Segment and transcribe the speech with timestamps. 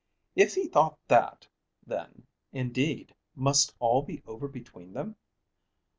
[0.35, 1.47] If he thought that,
[1.85, 5.15] then, indeed, must all be over between them.